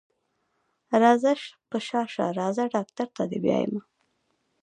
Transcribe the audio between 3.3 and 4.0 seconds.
دې بيايمه.